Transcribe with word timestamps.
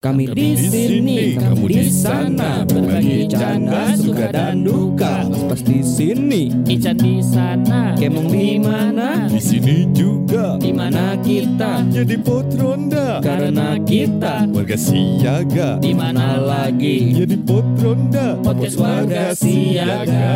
Kami 0.00 0.32
di 0.32 0.56
sini, 0.56 1.36
kamu 1.36 1.68
di 1.68 1.92
sana, 1.92 2.64
berbagi 2.64 3.28
canda, 3.28 3.92
suka 3.92 4.32
dan 4.32 4.64
duka. 4.64 5.28
Pas 5.44 5.60
di 5.60 5.84
sini, 5.84 6.48
Ican 6.64 6.96
di 6.96 7.20
sana, 7.20 7.92
kemong 8.00 8.32
di 8.32 8.56
mana? 8.56 9.28
Di 9.28 9.36
sini 9.36 9.84
juga. 9.92 10.56
Di 10.56 10.72
mana 10.72 11.20
kita? 11.20 11.84
jadi 11.92 12.16
pot 12.16 12.48
ronda. 12.56 13.20
Karena 13.20 13.76
kita 13.84 14.48
warga 14.48 14.80
siaga. 14.80 15.76
Di 15.84 15.92
mana 15.92 16.40
lagi? 16.40 17.20
jadi 17.20 17.36
pot 17.36 17.68
ronda. 17.84 18.40
Podcast 18.40 18.80
warga 18.80 19.36
siaga. 19.36 20.32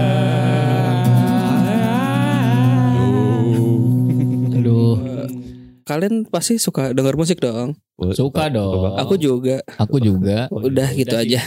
Kalian 5.85 6.25
pasti 6.27 6.57
suka 6.57 6.97
dengar 6.97 7.15
musik 7.15 7.39
dong. 7.39 7.77
suka 8.17 8.51
dong. 8.51 8.99
Aku 8.99 9.15
juga. 9.15 9.63
Aku 9.79 10.03
juga. 10.03 10.51
Udah 10.51 10.91
gitu 10.91 11.15
aja. 11.15 11.39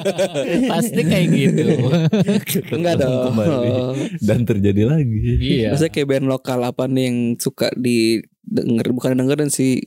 Pasti 0.72 1.00
kayak 1.06 1.28
gitu. 1.30 1.62
Enggak 2.74 3.06
dong. 3.06 3.36
Dan 4.18 4.42
terjadi 4.42 4.82
lagi 4.88 5.38
iya. 5.38 5.70
Maksudnya 5.70 5.92
kayak 5.94 6.08
band 6.10 6.26
lokal 6.26 6.58
apa 6.66 6.90
nih 6.90 7.04
yang 7.06 7.18
suka 7.38 7.70
didengar 7.78 8.90
bukan 8.90 9.14
dengerin 9.14 9.52
sih 9.52 9.86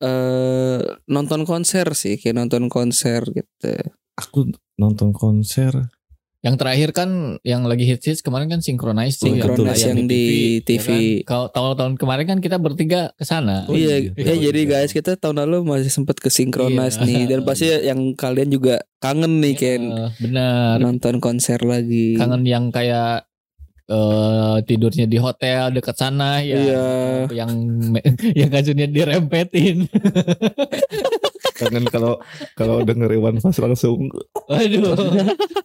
eh 0.00 0.80
nonton 1.06 1.44
konser 1.44 1.92
sih 1.92 2.18
kayak 2.18 2.36
nonton 2.36 2.66
konser 2.66 3.24
gitu. 3.30 3.72
aku 4.18 4.52
nonton 4.76 5.14
konser 5.14 5.90
Yang 6.44 6.56
terakhir 6.60 6.88
kan 6.92 7.08
yang 7.40 7.64
lagi 7.64 7.82
hits 7.82 8.04
hits 8.04 8.20
kemarin 8.20 8.46
kan 8.46 8.60
Synchronize 8.60 9.16
tuh 9.16 9.32
Synchronize 9.32 9.80
tayang 9.80 9.96
yang 9.96 10.12
di 10.12 10.24
TV. 10.60 10.76
ya 10.76 10.92
kan? 10.92 11.00
Kalau 11.24 11.46
tahun-tahun 11.48 11.94
kemarin 11.96 12.24
kan 12.28 12.38
kita 12.38 12.60
bertiga 12.60 13.16
ke 13.16 13.24
sana. 13.24 13.64
Oh, 13.64 13.72
iya, 13.72 13.96
iya. 13.96 14.12
ya 14.12 14.34
jadi 14.44 14.60
guys 14.68 14.92
kita 14.92 15.16
tahun 15.16 15.40
lalu 15.40 15.64
masih 15.64 15.88
sempat 15.88 16.20
ke 16.20 16.28
Synchronize 16.28 17.00
Iya. 17.00 17.06
nih 17.08 17.22
dan 17.26 17.40
pasti 17.42 17.66
yang 17.72 18.12
kalian 18.12 18.52
juga 18.52 18.84
kangen 19.00 19.40
nih 19.40 19.54
Ken 19.56 19.82
Eh, 19.88 20.10
benar. 20.20 20.76
nonton 20.78 21.16
konser 21.16 21.64
lagi. 21.64 22.14
Kangen 22.14 22.44
yang 22.44 22.68
kayak 22.68 23.24
eh 23.84 24.56
tidurnya 24.64 25.04
di 25.04 25.16
hotel 25.16 25.68
dekat 25.70 25.96
sana 25.96 26.40
ya. 26.40 26.56
Iya. 26.56 26.84
Yang 27.32 27.50
yang 28.44 28.50
kasurnya 28.52 28.84
dirempetin. 28.86 29.88
kangen 31.54 31.86
kalau 31.86 32.18
kalau 32.58 32.82
denger 32.82 33.14
Iwan 33.14 33.38
Fals 33.38 33.58
langsung 33.62 34.10
Aduh. 34.50 34.94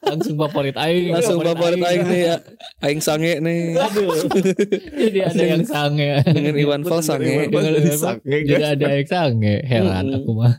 Langsung 0.06 0.36
favorit 0.38 0.78
aing. 0.78 1.14
Langsung 1.14 1.42
favorit 1.42 1.82
aing 1.82 2.04
nih 2.08 2.22
ya. 2.30 2.36
Aing 2.82 3.02
sange 3.02 3.42
nih. 3.42 3.78
Aduh. 3.78 4.10
Jadi 4.95 5.20
ada 5.26 5.44
yang 5.44 5.66
sange. 5.66 6.22
Dengan 6.26 6.56
Iwan 6.58 6.82
Fals 6.86 7.10
sange. 7.10 7.50
Dengan 7.50 7.98
sange, 7.98 8.38
Jadi 8.45 8.64
ada 8.64 8.86
yang 8.95 9.10
sange. 9.10 9.54
Heran 9.66 10.06
aku 10.14 10.32
mah. 10.34 10.54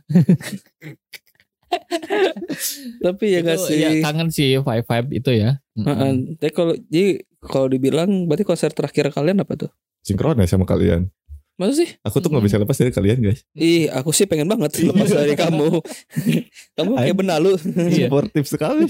Tapi 3.01 3.25
ya 3.31 3.41
gak 3.47 3.58
Itu 3.62 3.67
sih. 3.70 3.78
ya, 3.78 3.91
kangen 4.03 4.28
sih 4.34 4.58
vibe 4.58 4.86
vibe 4.86 5.08
itu 5.14 5.31
ya. 5.34 5.62
Heeh. 5.78 6.12
Tapi 6.39 6.53
kalau 6.53 6.75
jadi 6.91 7.23
kalau 7.41 7.67
dibilang 7.70 8.27
berarti 8.27 8.45
konser 8.45 8.70
terakhir 8.75 9.14
kalian 9.14 9.42
apa 9.47 9.55
tuh? 9.56 9.70
sinkron 10.01 10.41
ya 10.41 10.48
sama 10.48 10.64
kalian 10.64 11.12
Masa 11.61 11.77
sih? 11.77 11.92
aku 12.00 12.16
tuh 12.19 12.33
nggak 12.33 12.41
bisa 12.41 12.56
lepas 12.56 12.72
dari 12.72 12.89
kalian 12.89 13.20
guys 13.20 13.44
Ih, 13.53 13.92
aku 13.92 14.16
sih 14.16 14.25
pengen 14.25 14.48
banget 14.48 14.80
lepas 14.80 15.12
dari 15.12 15.36
kamu. 15.36 15.84
kamu 16.80 16.91
kayak 16.97 17.17
benalu. 17.20 17.52
Iya. 17.77 18.08
sportif 18.08 18.48
sekali 18.48 18.89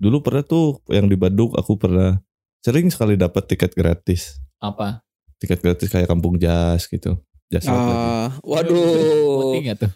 dulu 0.00 0.18
pernah 0.18 0.42
tuh 0.42 0.80
yang 0.88 1.06
di 1.06 1.14
Bandung 1.14 1.52
aku 1.52 1.78
pernah 1.78 2.18
sering 2.58 2.88
sekali 2.88 3.14
dapat 3.14 3.44
tiket 3.46 3.76
gratis 3.76 4.40
Apa? 4.58 5.04
tiket 5.36 5.60
gratis 5.60 5.92
kayak 5.92 6.08
kampung 6.08 6.40
jas 6.40 6.88
gitu 6.88 7.20
jas 7.46 7.68
lagi. 7.68 7.76
Ah, 7.92 8.32
waduh. 8.40 9.52
Penting 9.52 9.64
ya 9.68 9.74
tuh. 9.76 9.92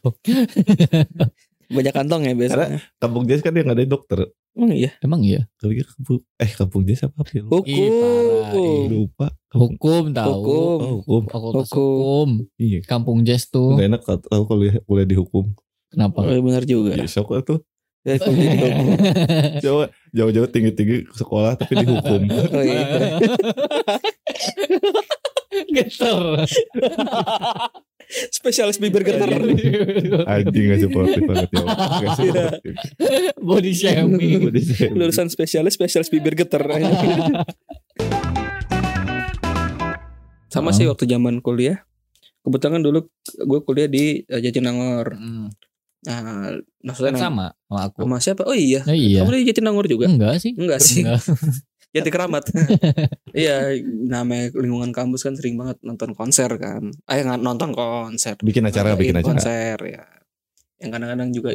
Banyak 1.72 1.94
kantong 1.96 2.28
ya 2.28 2.36
biasanya. 2.36 2.84
kampung 3.00 3.24
jas 3.24 3.40
kan 3.40 3.56
yang 3.56 3.72
ada 3.72 3.80
dokter 3.82 4.28
Emang 4.56 4.72
iya. 4.72 4.90
Emang 5.04 5.20
iya. 5.20 5.44
kali 5.60 5.84
kampung 5.84 6.24
eh 6.40 6.50
kampung 6.56 6.82
jas 6.88 7.04
apa 7.04 7.20
ya 7.28 7.44
lupa, 7.44 7.60
Hukum. 7.60 7.76
Ih, 7.76 7.88
parah, 7.92 8.50
ih. 8.56 8.84
lupa 8.88 9.26
Hukum 9.52 10.02
tahu. 10.16 10.32
Hukum. 10.32 10.78
oh, 10.80 10.92
hukum 11.04 11.22
Fakultas 11.28 11.68
Hukum. 11.68 11.84
hukum. 11.84 12.28
iya 12.56 12.78
Kampung 12.88 13.18
Jazz 13.28 13.52
tuh. 13.52 13.76
Gak 13.76 13.86
enak 13.92 14.00
kalau 14.04 14.44
kuliah, 14.48 14.80
kuliah 14.88 15.04
dihukum 15.04 15.52
Kenapa? 15.92 16.24
Oh, 16.24 16.32
iya, 16.32 16.40
benar 16.40 16.64
juga. 16.64 16.96
Ya 16.96 17.04
sok 17.04 17.36
lah 17.36 17.44
tuh 17.44 17.60
Ya. 18.06 18.22
Coba 18.22 19.90
jauh-jauh 20.16 20.46
tinggi-tinggi 20.46 21.10
ke 21.10 21.14
sekolah 21.18 21.58
tapi 21.58 21.74
dihukum 21.82 22.22
Oh, 22.54 22.62
iya. 22.62 23.18
Geter. 25.74 26.46
Spesialis 28.06 28.78
bibir 28.78 29.02
getar. 29.02 29.26
Anjing 30.30 30.64
gak 30.70 30.80
supportif 30.82 31.22
banget 31.26 31.50
ya 31.50 31.62
Gak 31.66 32.10
supportif 32.14 32.72
Body 33.42 33.72
shaming. 33.74 34.46
Body 34.46 34.62
shaming. 34.62 34.94
Lulusan 34.94 35.26
spesialis 35.26 35.74
spesialis 35.74 36.10
bibir 36.10 36.38
getar. 36.38 36.62
Sama 40.46 40.70
sih 40.70 40.86
waktu 40.86 41.04
zaman 41.10 41.42
kuliah. 41.42 41.82
Kebetulan 42.46 42.78
kan 42.78 42.82
dulu 42.86 43.10
gue 43.42 43.60
kuliah 43.66 43.90
di 43.90 44.22
eh, 44.22 44.40
Jatinangor. 44.40 45.18
Hmm. 45.18 45.50
Nah, 46.06 46.54
maksudnya 46.86 47.18
sama 47.18 47.50
sama 47.66 47.80
aku. 47.90 48.06
sama 48.06 48.16
siapa? 48.22 48.42
Oh 48.46 48.54
iya. 48.54 48.86
Nah, 48.86 48.94
iya. 48.94 49.26
Kamu 49.26 49.34
di 49.34 49.46
Jatinangor 49.50 49.90
juga? 49.90 50.06
Enggak 50.06 50.38
sih. 50.38 50.54
Enggak 50.54 50.78
sih. 50.78 51.02
Enggak. 51.02 51.26
Jati 51.96 52.10
Keramat. 52.12 52.44
iya, 53.32 53.72
namanya 53.84 54.52
lingkungan 54.52 54.92
kampus 54.92 55.24
kan 55.24 55.34
sering 55.34 55.56
banget 55.56 55.80
nonton 55.80 56.12
konser 56.12 56.52
kan. 56.60 56.92
Ah, 57.08 57.16
nggak 57.16 57.40
nonton 57.40 57.72
konser. 57.72 58.36
Bikin 58.44 58.68
acara 58.68 58.92
Ngadain 58.92 59.00
Bikin 59.00 59.16
acara 59.16 59.28
konser 59.32 59.76
ya. 59.88 60.04
Yang 60.76 60.90
kadang-kadang 60.92 61.30
juga 61.32 61.50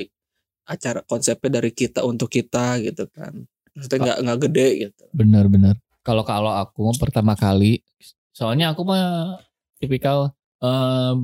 acara 0.65 0.99
konsepnya 1.05 1.49
dari 1.61 1.71
kita 1.71 2.01
untuk 2.01 2.29
kita 2.29 2.81
gitu 2.81 3.05
kan. 3.13 3.33
Maksudnya 3.77 3.99
nggak 4.01 4.17
nggak 4.25 4.39
gede 4.49 4.67
gitu. 4.89 5.03
Benar-benar. 5.13 5.75
Kalau 6.01 6.25
kalau 6.25 6.51
aku 6.57 6.89
pertama 6.97 7.37
kali, 7.37 7.85
soalnya 8.33 8.73
aku 8.73 8.81
mah 8.81 9.37
tipikal 9.77 10.33
em, 10.61 11.21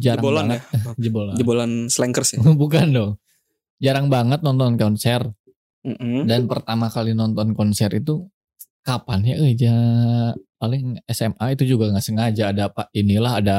jarang 0.00 0.22
Jebolan 0.24 0.44
banget 0.48 0.62
jebolan. 1.04 1.34
Jebolan 1.36 1.70
slankers 1.92 2.36
ya. 2.36 2.40
Bukan 2.62 2.86
dong. 2.92 3.12
Jarang 3.80 4.08
banget 4.08 4.40
nonton 4.40 4.80
konser. 4.80 5.20
Mm-mm. 5.86 6.26
Dan 6.26 6.50
pertama 6.50 6.90
kali 6.90 7.14
nonton 7.14 7.54
konser 7.54 7.94
itu 7.94 8.26
kapan 8.86 9.26
ya? 9.26 9.34
Eh, 9.42 9.52
ja, 9.58 9.76
paling 10.62 11.02
SMA 11.10 11.46
itu 11.58 11.74
juga 11.74 11.90
nggak 11.90 12.06
sengaja 12.06 12.54
ada 12.54 12.70
apa 12.70 12.86
inilah 12.94 13.42
ada 13.42 13.58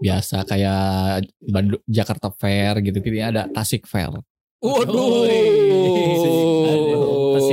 biasa 0.00 0.44
kayak 0.48 1.28
Bandung 1.48 1.80
Jakarta 1.88 2.28
Fair 2.32 2.80
gitu 2.84 3.00
gitu 3.00 3.32
ada 3.32 3.48
Tasik 3.48 3.88
Fair. 3.88 4.12
Waduh. 4.60 5.24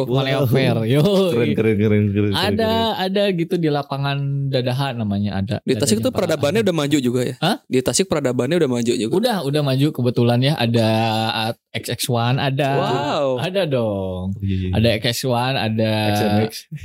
Malaya 0.08 0.48
Fair. 0.48 0.76
Yo. 0.88 1.04
Keren 1.36 1.52
keren 1.54 1.76
keren 1.76 2.04
keren 2.16 2.32
Ada 2.32 2.96
ada 2.98 3.24
gitu 3.36 3.60
di 3.60 3.68
lapangan 3.68 4.48
Dadahan 4.48 4.98
namanya 4.98 5.44
ada. 5.44 5.56
Di 5.68 5.76
Tasik 5.76 6.00
tuh 6.00 6.10
peradabannya 6.16 6.64
udah 6.64 6.76
maju 6.76 6.98
juga 6.98 7.22
ya. 7.28 7.36
Hah? 7.44 7.60
Di 7.68 7.84
Tasik 7.84 8.08
peradabannya 8.08 8.58
udah 8.58 8.70
maju 8.72 8.94
juga. 8.96 9.14
udah 9.14 9.38
udah 9.44 9.62
maju 9.62 9.88
kebetulan 9.94 10.40
ya 10.42 10.54
ada 10.58 10.88
XX1 11.76 12.40
ada. 12.40 12.72
Wow. 12.80 13.28
Ada 13.44 13.62
dong. 13.70 14.34
keren 14.40 14.74
Ada 14.74 14.88
XX1 14.98 15.54
ada 15.56 15.92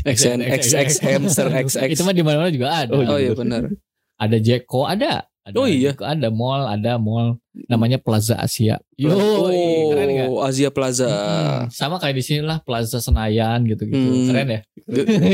XN 0.05 0.39
XX 0.43 0.89
hamster 1.01 1.47
XX. 1.49 1.95
Itu 1.95 2.03
mah 2.05 2.15
di 2.15 2.23
mana-mana 2.27 2.51
juga 2.53 2.69
ada. 2.85 2.93
Oh 2.93 3.19
iya 3.19 3.33
benar. 3.33 3.73
Ada 4.21 4.37
Jeko 4.39 4.87
ada. 4.87 5.32
Ada 5.43 5.55
Oh 5.59 5.67
iya. 5.67 5.91
Ada 5.99 6.31
mall, 6.31 6.71
ada 6.71 7.03
mall 7.03 7.43
namanya 7.67 7.99
Plaza 7.99 8.39
Asia. 8.39 8.79
Yo, 8.95 9.11
oh, 9.11 9.51
keren 9.91 10.09
nggak? 10.15 10.29
Asia 10.47 10.71
Plaza. 10.71 11.11
Hmm, 11.11 11.67
sama 11.75 11.99
kayak 11.99 12.17
di 12.17 12.25
sini 12.25 12.41
lah 12.47 12.63
Plaza 12.63 13.03
Senayan 13.03 13.67
gitu-gitu. 13.67 13.99
Hmm. 13.99 14.27
Keren 14.31 14.49
ya? 14.55 14.61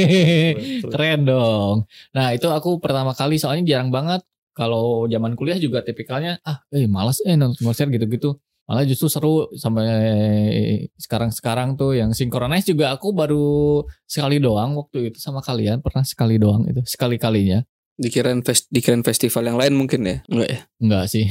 Keren 0.93 1.21
dong. 1.29 1.77
Nah, 2.17 2.33
itu 2.33 2.49
aku 2.49 2.81
pertama 2.81 3.13
kali 3.13 3.37
soalnya 3.37 3.69
jarang 3.69 3.93
banget 3.93 4.25
kalau 4.57 5.05
zaman 5.07 5.37
kuliah 5.37 5.61
juga 5.61 5.85
tipikalnya 5.85 6.43
ah, 6.43 6.65
eh 6.75 6.88
malas 6.88 7.21
eh 7.23 7.37
nonton 7.37 7.61
konser 7.61 7.87
gitu-gitu. 7.93 8.41
Malah 8.69 8.85
justru 8.85 9.09
seru 9.09 9.49
sampai 9.56 9.88
sekarang-sekarang 11.00 11.77
tuh 11.77 11.97
yang 11.97 12.12
synchronize 12.12 12.69
juga 12.69 12.93
aku 12.93 13.17
baru 13.17 13.81
sekali 14.05 14.41
doang 14.41 14.77
waktu 14.77 15.09
itu 15.09 15.21
sama 15.21 15.41
kalian 15.41 15.81
pernah 15.81 16.05
sekali 16.05 16.37
doang 16.37 16.65
itu 16.69 16.81
sekali-kalinya. 16.85 17.65
Dikirain 17.99 18.47
fest, 18.47 18.71
dikirain 18.71 19.03
festival 19.03 19.43
yang 19.45 19.59
lain 19.59 19.75
mungkin 19.75 20.06
ya? 20.06 20.23
Enggak 20.31 20.49
ya? 20.49 20.61
Enggak 20.79 21.05
sih. 21.11 21.27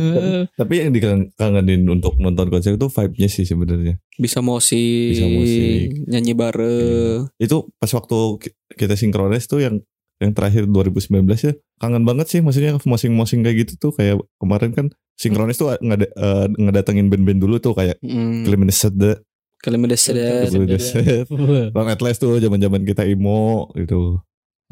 Tapi 0.60 0.74
yang 0.78 0.94
dikangenin 0.94 1.82
untuk 1.90 2.14
nonton 2.16 2.46
konser 2.48 2.78
itu 2.78 2.86
vibe-nya 2.86 3.26
sih 3.26 3.42
sebenarnya 3.42 3.98
Bisa 4.14 4.38
musik, 4.38 5.10
Bisa 5.10 5.26
musik. 5.26 6.06
nyanyi 6.06 6.32
bareng. 6.32 7.26
Itu 7.36 7.74
pas 7.76 7.90
waktu 7.90 8.16
ki- 8.38 8.54
kita 8.78 8.94
sinkronis 8.94 9.50
tuh 9.50 9.60
yang 9.60 9.82
yang 10.22 10.30
terakhir 10.30 10.70
2019 10.70 11.26
ya 11.42 11.52
kangen 11.82 12.06
banget 12.06 12.30
sih 12.30 12.38
maksudnya 12.38 12.78
mosing-mosing 12.86 13.42
kayak 13.42 13.66
gitu 13.66 13.90
tuh 13.90 13.92
kayak 13.92 14.22
kemarin 14.38 14.70
kan 14.70 14.86
sinkronis 15.18 15.58
tuh 15.58 15.74
ngada, 15.82 16.06
eh, 16.06 16.46
ngedatengin 16.54 17.10
band-band 17.10 17.42
dulu 17.42 17.58
tuh 17.58 17.74
kayak 17.74 17.98
Sedap. 20.14 20.44
Kalimantan 20.46 20.78
Sede, 20.78 21.16
Long 21.72 21.88
Atlas 21.88 22.20
tuh 22.20 22.36
zaman-zaman 22.36 22.84
kita 22.84 23.02
emo 23.02 23.72
gitu. 23.74 24.20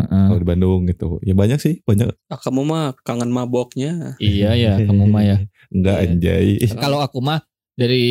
Heeh. 0.00 0.24
kalau 0.28 0.40
di 0.40 0.48
Bandung 0.48 0.80
gitu. 0.88 1.20
Ya 1.20 1.36
banyak 1.36 1.58
sih, 1.60 1.74
banyak. 1.84 2.08
Ah, 2.32 2.40
kamu 2.40 2.64
mah 2.64 2.84
kangen 3.04 3.28
maboknya. 3.28 4.16
Iya 4.16 4.56
ya, 4.56 4.72
kamu 4.88 5.04
mah 5.06 5.22
ya. 5.22 5.36
Enggak 5.68 5.96
Iya. 6.00 6.08
anjay. 6.08 6.46
Kalau 6.84 6.98
aku 7.04 7.20
mah 7.20 7.44
dari 7.76 8.04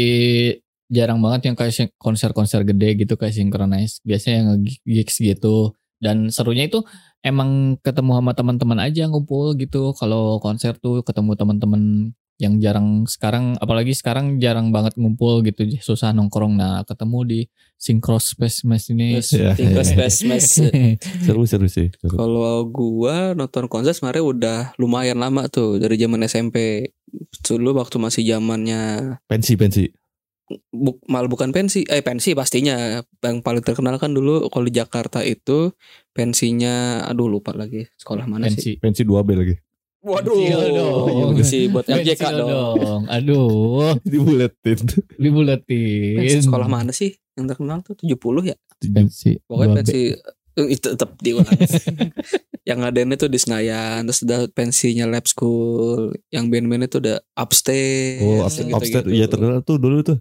jarang 0.92 1.24
banget 1.24 1.50
yang 1.50 1.56
kayak 1.56 1.95
konser-konser 1.95 2.62
gede 2.68 3.00
gitu 3.00 3.16
kayak 3.18 3.33
synchronize. 3.33 3.98
Biasanya 4.04 4.36
yang 4.44 4.50
gigs 4.86 5.18
gitu. 5.18 5.74
Dan 6.01 6.33
serunya 6.33 6.66
itu 6.66 6.81
emang 7.22 7.78
ketemu 7.86 8.18
sama 8.18 8.34
teman-teman 8.34 8.80
aja 8.81 9.06
ngumpul 9.06 9.54
gitu. 9.57 9.94
Kalau 9.94 10.42
konser 10.42 10.74
tuh 10.77 11.06
ketemu 11.06 11.38
teman-teman 11.38 11.81
yang 12.41 12.57
jarang 12.57 13.05
sekarang 13.05 13.53
apalagi 13.55 13.93
sekarang 13.93 14.41
jarang 14.41 14.73
banget 14.73 14.97
ngumpul 14.97 15.45
gitu 15.45 15.61
susah 15.77 16.09
nongkrong 16.09 16.57
nah 16.57 16.81
ketemu 16.81 17.19
di 17.21 17.39
synchro 17.77 18.17
space 18.17 18.65
Mas 18.65 18.89
ini 18.89 19.21
Yes, 19.21 19.29
Iya. 19.31 19.53
tinggal 19.53 19.81
space 19.81 20.25
mas. 20.25 20.57
Seru 21.25 21.45
seru 21.45 21.65
sih. 21.65 21.93
Kalau 21.99 22.65
gua 22.65 23.33
nonton 23.33 23.65
konser 23.65 23.93
sebenarnya 23.93 24.21
udah 24.23 24.59
lumayan 24.75 25.17
lama 25.17 25.45
tuh 25.47 25.77
dari 25.77 25.95
zaman 25.95 26.25
SMP. 26.25 26.89
Dulu 27.41 27.75
waktu 27.75 27.97
masih 27.97 28.23
zamannya 28.23 29.17
Pensi 29.25 29.53
pensi. 29.53 29.85
bu, 30.67 30.99
mal 31.07 31.25
bukan 31.25 31.49
pensi, 31.49 31.85
eh 31.85 32.01
pensi 32.01 32.33
pastinya. 32.33 32.99
Yang 33.19 33.38
paling 33.39 33.61
terkenal 33.61 33.95
kan 33.95 34.11
dulu 34.11 34.45
kalau 34.47 34.65
di 34.65 34.73
Jakarta 34.73 35.21
itu 35.21 35.71
pensinya 36.11 37.05
aduh 37.05 37.27
lupa 37.27 37.51
lagi 37.51 37.88
sekolah 37.95 38.25
mana 38.25 38.45
sih. 38.45 38.77
pensi 38.77 39.01
Pensi 39.01 39.01
2 39.03 39.21
B 39.21 39.29
lagi. 39.33 39.55
Waduh. 40.01 40.33
Pensil 40.33 40.62
dong. 40.74 41.33
Pensi 41.38 41.59
buat 41.69 41.86
Pensil 41.86 42.18
MJK 42.18 42.24
dong. 42.33 43.01
aduh 43.06 43.94
Dibuletin. 44.12 44.80
dibuletin 45.15 46.18
Pensi 46.18 46.38
sekolah 46.42 46.65
mana 46.65 46.89
sih 46.89 47.13
yang 47.38 47.45
terkenal 47.45 47.80
tuh 47.81 47.94
70 47.95 48.18
ya? 48.50 48.57
pensi 48.81 49.38
Pokoknya 49.45 49.77
pensi 49.77 50.09
eh, 50.57 50.68
itu 50.68 50.88
tetap 50.89 51.15
diulang. 51.21 51.53
yang 52.69 52.81
ngadainnya 52.81 53.18
tuh 53.18 53.30
di 53.30 53.38
Senayan, 53.38 54.03
terus 54.03 54.21
udah 54.21 54.45
pensinya 54.51 55.06
Lab 55.06 55.25
School, 55.25 56.13
yang 56.30 56.50
band-band 56.50 56.86
itu 56.86 56.98
udah 56.98 57.18
upstairs. 57.33 58.21
Oh, 58.21 58.42
yang 58.42 58.45
upstairs, 58.45 58.68
gitu-gitu. 58.68 58.77
upstairs 58.77 59.06
ya 59.07 59.25
terkenal 59.25 59.59
tuh 59.62 59.77
dulu 59.77 60.01
tuh. 60.01 60.18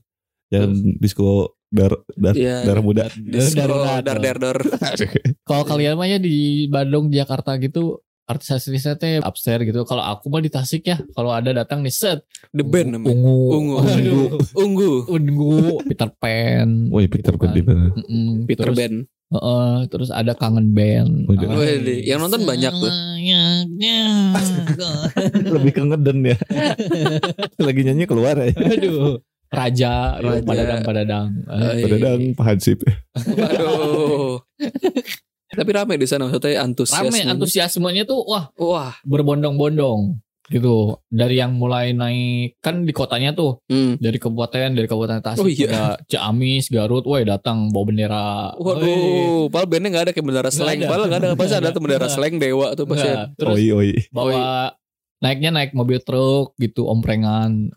Yang 0.48 0.70
disco 0.98 1.28
dar 1.70 1.92
dar 2.14 2.34
Iya. 2.34 2.64
darah 2.64 2.82
muda. 2.82 3.08
Disco, 3.12 3.58
Darurat. 3.58 4.02
dar 4.02 4.18
dar 4.18 4.36
dar. 4.36 4.58
Kalau 5.48 5.64
kalian 5.64 5.96
mah 5.96 6.04
ya 6.04 6.18
di 6.18 6.66
Bandung, 6.66 7.08
Jakarta 7.08 7.56
gitu 7.56 8.00
artis-artisnya 8.24 8.94
teh 8.94 9.18
upstairs 9.20 9.62
gitu. 9.62 9.82
Kalau 9.82 10.00
aku 10.00 10.26
mah 10.26 10.38
di 10.38 10.48
Tasik 10.48 10.84
ya, 10.84 10.96
kalau 11.10 11.30
ada 11.30 11.52
datang 11.52 11.80
nih 11.80 11.90
set 11.90 12.18
The 12.50 12.60
band 12.60 12.94
namanya. 12.94 13.12
ungu, 13.12 13.36
Ungu. 13.50 13.74
Aduh, 13.80 14.26
Ungu. 14.54 14.90
ungu, 15.06 15.54
Peter 15.84 16.08
Pan. 16.12 16.88
Woi 16.88 17.06
Peter 17.06 17.30
gitu 17.30 17.36
Pan 17.36 17.46
kan. 17.46 17.52
di 17.52 17.62
mana? 17.62 17.84
Peter 18.44 18.68
Band. 18.70 18.96
heeh, 19.30 19.74
terus 19.86 20.08
ada 20.10 20.32
kangen 20.32 20.70
band. 20.70 21.26
Wih, 21.26 22.02
yang 22.02 22.18
nonton 22.18 22.42
banyak 22.42 22.70
tuh. 22.72 22.90
Lebih 25.54 25.72
ke 25.72 25.80
ngeden 25.84 26.18
ya. 26.26 26.36
Lagi 27.62 27.80
nyanyi 27.82 28.04
keluar 28.04 28.34
ya. 28.36 28.50
Aduh, 28.50 29.22
Raja, 29.46 30.18
Raja. 30.18 30.42
Padadang, 30.42 30.80
Padadang. 30.82 31.26
Eh, 31.46 31.80
Padahal 31.80 32.16
Pak 32.34 32.44
Hansip. 32.44 32.78
Aduh. 33.14 34.42
Tapi 35.50 35.70
rame 35.70 35.94
di 35.94 36.06
sana 36.06 36.24
maksudnya 36.24 36.60
antusias. 36.60 37.00
Rame 37.00 37.20
antusiasmenya 37.24 38.04
tuh 38.04 38.22
wah 38.22 38.48
Wah. 38.54 38.94
berbondong-bondong 39.02 40.18
gitu. 40.46 40.98
Dari 41.06 41.38
yang 41.38 41.54
mulai 41.54 41.90
naik 41.90 42.58
kan 42.58 42.82
di 42.82 42.90
kotanya 42.90 43.30
tuh 43.30 43.62
Hmm. 43.66 43.94
dari 43.96 44.18
kabupaten 44.18 44.74
dari 44.74 44.86
kabupaten 44.86 45.22
Tasik 45.22 45.38
Oh, 45.38 45.46
iya. 45.46 45.66
ada 45.68 45.82
Ciamis 46.04 46.66
Garut 46.68 47.02
woi 47.02 47.22
datang 47.22 47.70
bawa 47.70 47.84
bendera. 47.84 48.26
Waduh, 48.56 49.46
padahal 49.46 49.68
bandnya 49.68 49.88
gak 49.92 50.04
ada 50.06 50.12
kayak 50.12 50.26
bendera 50.26 50.42
Nggak 50.44 50.54
slang. 50.56 50.74
ada. 50.76 50.86
Padahal 50.86 51.06
gak 51.06 51.18
ada. 51.18 51.28
Pasti 51.30 51.46
Nggak 51.46 51.60
ada 51.60 51.70
tuh 51.70 51.80
bendera 51.80 52.00
Nggak. 52.00 52.14
slang 52.14 52.34
dewa 52.36 52.66
tuh 52.74 52.84
pasti. 52.84 53.08
Oi 53.40 53.66
oi. 53.70 53.90
bawa 54.10 54.38
naiknya 55.20 55.50
naik 55.50 55.70
mobil 55.70 56.00
truk 56.00 56.56
gitu 56.56 56.84
omprengan. 56.86 57.68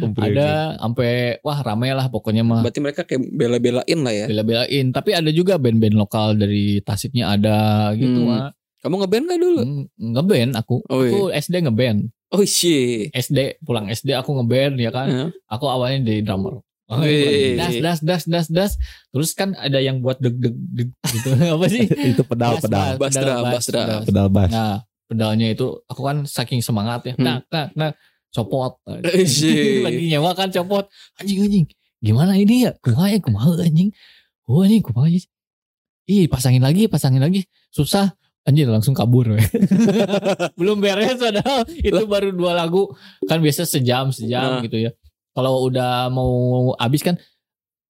Kumpul 0.00 0.20
ada 0.20 0.74
sampai 0.76 1.10
wah 1.40 1.58
rame 1.60 1.88
lah 1.88 2.06
pokoknya 2.06 2.42
mah 2.42 2.60
Berarti 2.60 2.80
mereka 2.80 3.02
kayak 3.02 3.22
bela-belain 3.30 3.98
lah 3.98 4.12
ya. 4.12 4.26
bela-belain 4.26 4.90
tapi 4.90 5.10
ada 5.12 5.30
juga 5.30 5.54
band-band 5.54 5.94
lokal 5.94 6.34
dari 6.34 6.78
Tasiknya 6.80 7.30
ada 7.30 7.58
gitu 7.94 8.20
Hmm. 8.20 8.28
mah 8.28 8.50
Kamu 8.80 8.96
ngeband 8.96 9.24
gak 9.26 9.38
dulu? 9.38 9.60
Hmm, 9.60 9.84
ngeband 9.94 10.50
aku 10.56 10.76
Oh, 10.86 11.00
iya. 11.00 11.10
aku 11.10 11.20
SD 11.30 11.54
ngeband 11.62 11.98
Oh 12.30 12.42
shit. 12.42 13.12
SD 13.12 13.38
pulang 13.60 13.86
SD 13.86 14.10
aku 14.12 14.34
ngeband 14.34 14.74
ya 14.76 14.90
kan 14.90 15.06
Heeh. 15.06 15.28
aku 15.46 15.64
awalnya 15.64 16.02
jadi 16.02 16.22
drummer 16.22 16.58
Wih. 16.90 17.54
das 17.54 17.78
das 17.78 17.98
das 18.00 18.22
das 18.26 18.46
das 18.48 18.72
terus 19.08 19.30
kan 19.30 19.54
ada 19.54 19.78
yang 19.78 20.00
buat 20.00 20.18
deg 20.18 20.34
deg 20.34 20.50
deg 20.74 20.88
gitu 21.06 21.28
apa 21.54 21.64
sih 21.66 21.86
Itu 22.10 22.22
pedal 22.24 22.58
pedal. 22.58 22.98
Drum. 22.98 23.46
bass. 23.46 23.64
Pedal 24.02 24.26
bass. 24.28 24.50
nah 24.50 24.82
pedalnya 25.10 25.50
itu 25.50 25.66
aku 25.84 26.00
kan 26.00 26.22
saking 26.22 26.62
semangat 26.62 27.02
ya. 27.04 27.14
Hmm. 27.14 27.24
nah 27.26 27.36
nah 27.50 27.66
nah 27.74 27.90
copot. 28.30 28.78
Lagi 29.86 30.04
nyewa 30.06 30.30
kan 30.32 30.48
copot. 30.48 30.86
Anjing 31.18 31.42
anjing 31.42 31.66
gimana 31.98 32.32
ini 32.32 32.64
ya? 32.64 32.72
Kumaha 32.78 33.10
ya 33.10 33.18
kumaha 33.18 33.50
anjing. 33.60 33.90
Oh 34.46 34.62
anjing 34.62 34.80
kumaha 34.80 35.10
ya. 35.10 35.20
Ih 36.06 36.26
pasangin 36.26 36.62
lagi 36.62 36.86
pasangin 36.86 37.18
lagi. 37.18 37.42
Susah. 37.68 38.14
Anjing 38.40 38.70
langsung 38.70 38.94
kabur 38.94 39.28
belum 40.58 40.80
beres 40.80 41.18
padahal 41.18 41.66
itu 41.68 42.02
baru 42.06 42.30
dua 42.30 42.54
lagu. 42.54 42.88
Kan 43.26 43.42
biasa 43.42 43.66
sejam 43.66 44.08
sejam 44.10 44.58
Nah. 44.58 44.62
gitu 44.62 44.78
ya. 44.78 44.90
Kalau 45.30 45.62
udah 45.62 46.08
mau 46.08 46.30
habis 46.74 47.02
kan 47.02 47.18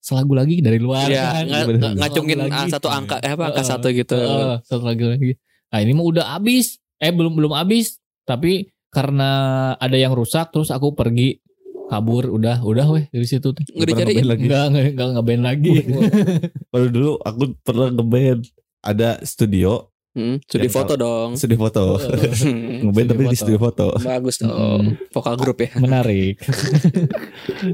selagu 0.00 0.32
lagi 0.32 0.58
dari 0.58 0.80
luar 0.80 1.06
Iya, 1.06 1.44
kan. 1.44 1.44
nga- 1.68 1.94
ngacungin 1.96 2.36
Selagu 2.40 2.50
ah, 2.50 2.60
lagi. 2.64 2.72
satu 2.72 2.88
angka 2.88 3.16
eh 3.20 3.30
apa 3.30 3.44
angka 3.46 3.62
Heeh. 3.62 3.70
satu 3.70 3.86
gitu. 3.92 4.16
Heeh, 4.16 4.54
satu 4.64 4.82
lagi 4.82 5.04
lagi. 5.06 5.30
Nah 5.70 5.78
ini 5.78 5.92
mah 5.94 6.06
udah 6.08 6.24
habis 6.34 6.79
eh 7.00 7.10
belum 7.10 7.32
belum 7.32 7.52
habis 7.52 7.96
tapi 8.22 8.68
karena 8.88 9.30
ada 9.74 9.94
yang 9.94 10.12
rusak 10.12 10.50
terus 10.50 10.68
aku 10.68 10.92
pergi 10.92 11.40
kabur 11.86 12.28
udah 12.28 12.60
udah 12.60 12.86
weh 12.88 13.04
dari 13.08 13.24
situ 13.24 13.50
tuh 13.50 13.64
Nggak 13.66 13.96
ngeband 13.96 14.28
lagi. 14.28 14.44
Enggak, 14.44 14.64
enggak, 14.68 14.84
enggak 14.86 15.08
ngeband 15.10 15.42
lagi. 15.42 15.74
Kalau 16.70 16.86
dulu 16.88 17.10
aku 17.18 17.42
pernah 17.58 17.88
ngeband. 17.90 18.40
Ada 18.80 19.20
studio, 19.22 19.92
Hmm, 20.10 20.40
studi 20.40 20.66
foto 20.66 20.96
dong. 20.96 21.34
studio 21.34 21.60
foto. 21.60 22.00
Hmm, 22.00 22.80
ngeband 22.86 23.06
tapi 23.08 23.22
di 23.22 23.28
foto. 23.28 23.36
studio 23.36 23.58
foto. 23.60 23.86
Bagus 24.00 24.36
dong. 24.38 24.96
Vokal 25.08 25.34
grup 25.36 25.58
ya. 25.58 25.70
Menarik. 25.84 26.40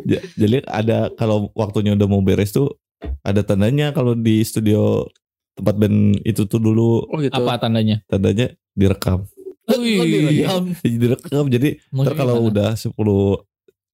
Ja- 0.05 0.25
Jadi 0.35 0.65
ada 0.65 0.99
kalau 1.13 1.49
waktunya 1.53 1.93
udah 1.93 2.07
mau 2.07 2.21
beres 2.21 2.51
tuh 2.51 2.75
ada 3.23 3.41
tandanya 3.41 3.93
kalau 3.93 4.13
di 4.13 4.41
studio 4.43 5.07
tempat 5.53 5.75
band 5.75 5.99
itu 6.23 6.45
tuh 6.45 6.59
dulu 6.59 7.05
Oh 7.07 7.19
gitu. 7.19 7.33
Apa 7.33 7.57
tandanya? 7.59 8.01
tandanya 8.07 8.53
direkam. 8.77 9.25
Oh, 9.67 9.83
direkam. 9.83 10.63
Jadi 10.79 10.97
direkam 11.01 11.45
jadi 11.51 11.69
ntar 11.91 12.15
kalau 12.15 12.47
udah 12.47 12.79
10 12.79 12.93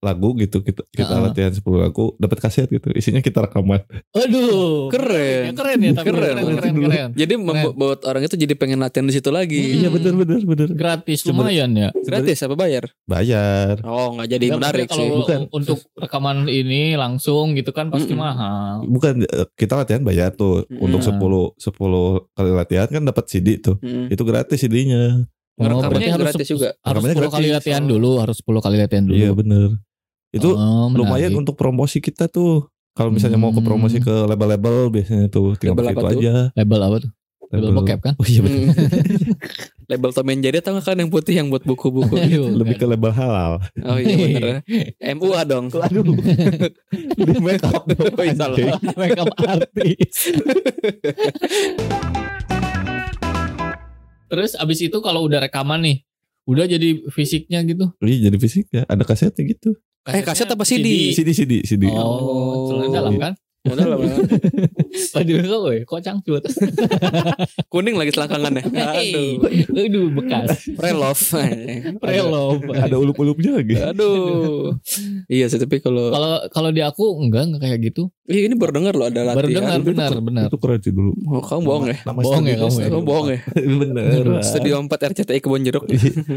lagu 0.03 0.35
gitu 0.35 0.59
kita 0.59 0.83
kita 0.85 1.07
Heeh. 1.09 1.23
latihan 1.23 1.49
10 1.49 1.63
lagu 1.79 2.11
dapat 2.15 2.37
kaset 2.37 2.67
gitu 2.67 2.91
isinya 2.91 3.17
kita 3.19 3.39
rekaman 3.41 3.79
Aduh. 4.11 4.87
Keren. 4.89 5.41
Ya, 5.45 5.53
keren 5.53 5.79
ya, 5.79 5.91
tapi 5.93 6.07
Keren. 6.07 6.35
keren, 6.35 6.45
keren, 6.53 6.73
keren. 6.77 7.09
Jadi 7.13 7.33
membuat 7.35 8.03
orang 8.03 8.21
itu 8.21 8.35
jadi 8.35 8.53
pengen 8.53 8.77
latihan 8.77 9.03
di 9.03 9.13
situ 9.13 9.29
lagi. 9.29 9.55
Hmm. 9.55 9.77
iya 9.77 9.89
bener 9.89 10.13
bener 10.13 10.41
bener 10.43 10.67
Gratis 10.69 11.23
lumayan 11.23 11.71
ya. 11.71 11.89
Gratis 11.97 12.37
apa 12.39 12.53
bayar? 12.53 12.91
bayar 13.03 13.79
Oh 13.81 14.13
nggak 14.13 14.27
jadi 14.29 14.45
Nggak, 14.45 14.59
menarik 14.59 14.85
sih. 14.85 14.91
kalau 14.91 15.05
Bukan. 15.21 15.39
untuk 15.49 15.77
rekaman 15.95 16.37
ini 16.45 16.93
langsung 16.93 17.53
gitu 17.53 17.71
kan 17.71 17.87
pasti 17.87 18.11
Mm-mm. 18.11 18.21
mahal. 18.21 18.75
bukan 18.85 19.23
eh, 19.23 19.47
kita 19.53 19.73
latihan 19.77 20.01
bayar 20.01 20.29
tuh 20.31 20.65
Hmm. 20.65 20.83
untuk 20.83 20.99
10 20.99 21.55
10 21.55 21.79
kali 22.29 22.51
latihan 22.51 22.87
kan 22.87 23.03
dapat 23.03 23.25
CD 23.25 23.57
tuh 23.57 23.79
Hmm. 23.79 24.07
itu 24.07 24.21
gratis 24.21 24.59
CD-nya 24.59 25.23
Oh, 25.53 25.69
berarti 25.79 26.09
gratis 26.09 26.33
harus, 26.33 26.49
juga. 26.49 26.69
Harus 26.81 27.05
Rekamannya 27.05 27.13
10 27.15 27.29
kali 27.29 27.45
gratis. 27.45 27.57
latihan 27.61 27.83
Oh. 27.83 27.89
dulu, 27.91 28.11
harus 28.17 28.35
10 28.39 28.57
kali 28.59 28.75
latihan 28.75 29.03
dulu. 29.03 29.13
iya 29.15 29.29
bener 29.31 29.69
itu 30.33 30.49
Oh, 30.49 30.89
menarik. 30.89 30.97
lumayan 30.99 31.33
untuk 31.35 31.53
promosi 31.53 31.97
kita 31.97 32.25
tuh 32.25 32.65
kalau 32.91 33.09
misalnya 33.09 33.37
mau 33.37 33.49
ke 33.49 33.59
promosi 33.59 33.97
Hmm. 33.97 34.05
ke 34.05 34.15
label-label 34.27 34.89
biasanya 34.89 35.25
tuh 35.27 35.53
tinggal 35.55 35.77
Label 35.79 35.93
itu 35.93 36.01
tuh? 36.03 36.09
aja 36.15 36.33
label 36.53 36.79
apa 36.81 36.97
tuh? 36.99 37.11
Label 37.49 37.69
bokep 37.71 37.99
kan? 38.01 38.13
oh 38.15 38.25
iya 38.25 38.39
bener 38.39 38.59
Hmm. 38.65 38.73
Label 39.93 40.09
Tom 40.09 40.25
and 40.27 40.41
Jerry 40.41 40.57
tau 40.57 40.73
nggak 40.73 40.85
kan 40.85 40.95
yang 40.95 41.09
putih 41.09 41.35
yang 41.35 41.47
buat 41.47 41.61
buku-buku. 41.61 42.15
Aduh, 42.15 42.49
lebih 42.55 42.75
ke 42.75 42.85
label 42.85 43.11
halal 43.11 43.61
Oh 43.79 43.97
iya 43.97 44.15
bener. 44.15 44.55
MUA 45.17 45.41
dong. 45.43 45.65
aduh 45.69 46.01
di 47.19 47.33
make 47.37 47.61
up 47.61 47.83
Oh, 47.85 48.23
iya, 48.23 48.33
salah. 48.33 48.57
makeup 48.95 49.29
artis. 49.37 50.33
Terus 54.25 54.51
abis 54.55 54.79
itu 54.81 54.97
kalau 54.97 55.21
udah 55.21 55.37
rekaman 55.39 55.77
nih, 55.79 55.97
udah 56.43 56.65
jadi 56.65 57.05
fisiknya 57.07 57.61
gitu. 57.63 57.93
iya 58.01 58.27
jadi 58.27 58.37
fisik 58.37 58.65
ya 58.69 58.83
ada 58.83 59.03
kasetnya 59.03 59.45
gitu 59.45 59.77
Eh, 60.03 60.19
kaset 60.19 60.45
apa 60.45 60.63
CD? 60.63 61.15
CD 61.15 61.31
CD 61.31 61.53
CD 61.63 61.87
Oh, 61.87 62.67
celana 62.67 62.91
dalam 62.91 63.15
kan? 63.15 63.33
Modal 63.63 63.95
lah. 63.95 63.97
Waduh 65.15 65.35
kok 65.47 65.61
we, 65.63 65.77
kok 65.87 66.03
cangcut. 66.03 66.43
Kuning 67.71 67.95
lagi 67.95 68.11
selangkangannya. 68.11 68.59
Aduh. 68.99 69.39
Aduh 69.71 70.11
bekas. 70.11 70.67
Prelove. 70.75 71.23
Prelove. 71.95 72.59
Ada 72.75 72.99
ulup-ulupnya 72.99 73.55
lagi. 73.55 73.79
Aduh. 73.79 74.75
Iya 75.31 75.47
sih 75.47 75.63
tapi 75.63 75.79
kalau 75.79 76.11
Kalau 76.11 76.43
kalau 76.51 76.69
di 76.75 76.83
aku 76.83 77.15
enggak 77.15 77.47
enggak 77.47 77.61
kayak 77.63 77.79
gitu. 77.87 78.11
Iya 78.27 78.51
ini 78.51 78.59
baru 78.59 78.75
dengar 78.75 78.99
loh 78.99 79.07
ada 79.07 79.21
latihan. 79.23 79.39
Baru 79.39 79.47
dengar 79.47 79.79
benar 79.79 80.11
benar. 80.19 80.47
Itu 80.51 80.59
keren 80.59 80.79
sih 80.83 80.91
dulu. 80.91 81.15
Oh, 81.23 81.39
kamu 81.39 81.61
bohong 81.63 81.85
ya? 81.87 81.97
Nama 82.03 82.19
Bohong 82.19 82.43
ya 82.43 82.55
kamu 82.59 82.75
ya? 82.75 82.87
Kamu 82.91 83.03
bohong 83.07 83.27
ya? 83.31 83.39
Bener. 83.55 84.23
Studio 84.43 84.75
4 84.83 84.91
RCTI 84.91 85.39
Kebon 85.39 85.63
Jeruk. 85.63 85.87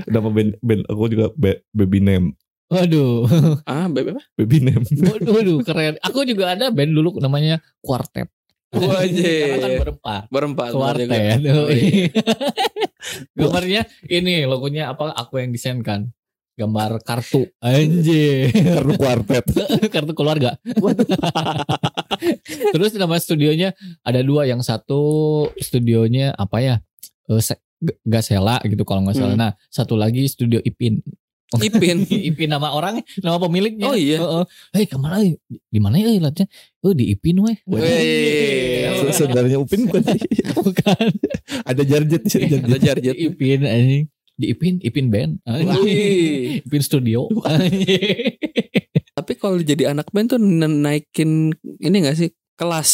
Nama 0.07 0.29
band, 0.31 0.51
band 0.63 0.83
aku 0.87 1.03
juga 1.11 1.35
Ba- 1.35 1.59
Baby 1.75 1.99
Name. 1.99 2.39
Waduh. 2.67 3.31
Ah, 3.63 3.87
beb 3.87 4.11
apa? 4.11 4.23
Baby 4.35 4.59
Name. 4.59 4.83
Waduh, 4.83 5.31
waduh, 5.31 5.59
keren. 5.63 5.95
Aku 6.03 6.27
juga 6.27 6.51
ada 6.55 6.75
band 6.75 6.91
dulu 6.91 7.15
namanya 7.23 7.63
Quartet. 7.79 8.27
Wajib. 8.75 9.23
Karena 9.23 9.63
kan 9.63 9.73
berempat. 9.79 10.23
Berempat. 10.29 10.71
Quartet. 10.75 11.39
Oh, 11.47 11.71
iya. 11.71 12.11
Gambarnya 13.39 13.87
ini 14.11 14.43
logonya 14.45 14.91
apa 14.91 15.15
aku 15.15 15.39
yang 15.39 15.55
desain 15.55 15.79
kan. 15.87 16.11
Gambar 16.57 17.05
kartu. 17.05 17.47
Anjir. 17.63 18.51
Karena 18.51 18.93
kuartet. 18.97 19.45
kartu 19.95 20.13
keluarga. 20.17 20.57
Terus 22.75 22.91
nama 22.97 23.21
studionya 23.21 23.77
ada 24.03 24.21
dua, 24.25 24.49
yang 24.49 24.65
satu 24.65 25.01
studionya 25.61 26.33
apa 26.35 26.59
ya? 26.65 26.75
G- 27.29 27.99
Gasela 28.09 28.57
gitu 28.65 28.89
kalau 28.89 29.05
nggak 29.05 29.17
salah. 29.21 29.37
Hmm. 29.37 29.43
Nah, 29.49 29.53
satu 29.69 29.95
lagi 30.01 30.25
studio 30.27 30.59
Ipin. 30.65 31.05
Ipin. 31.67 32.05
Ipin 32.33 32.49
nama 32.49 32.73
orang, 32.73 33.01
nama 33.21 33.37
pemiliknya. 33.39 33.87
Oh, 33.89 33.97
iya. 33.97 34.19
Heeh. 34.21 34.45
Hei, 34.75 34.85
ke 34.85 34.97
mana? 34.97 35.21
eh? 35.21 35.37
Di 35.49 35.79
mana 35.79 35.97
ya 35.97 36.11
latnya? 36.19 36.47
Oh, 36.83 36.93
di 36.93 37.13
Ipin 37.13 37.41
weh. 37.41 37.57
Weh. 37.65 38.87
Saudaranya 39.17 39.59
Upin 39.59 39.87
bukan? 39.89 40.03
Bukan. 40.57 41.07
Ada 41.65 41.83
jarjet 41.83 42.23
di 42.23 42.31
sini. 42.31 42.47
Ada 42.59 42.79
Jarjet. 42.79 43.13
jarjet. 43.13 43.15
Ipin 43.17 43.61
anjing. 43.63 44.05
Di 44.37 44.47
Ipin, 44.53 44.75
Ipin 44.85 45.09
band. 45.09 45.41
Ipin 46.61 46.83
studio. 46.85 47.25
Tapi 49.17 49.33
kalau 49.41 49.57
jadi 49.59 49.97
anak 49.97 50.13
band 50.13 50.37
tuh 50.37 50.41
na- 50.41 50.69
naikin 50.69 51.57
ini 51.81 51.97
gak 52.05 52.21
sih 52.21 52.29
kelas? 52.55 52.91